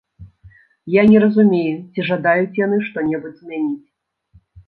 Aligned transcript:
Я 0.93 1.01
не 1.09 1.19
разумею, 1.23 1.75
ці 1.91 2.07
жадаюць 2.09 2.59
яны 2.65 2.77
што-небудзь 2.89 3.39
змяніць. 3.45 3.87